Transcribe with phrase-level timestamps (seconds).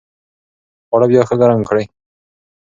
[0.87, 1.85] خواړه بیا ښه ګرم کړئ.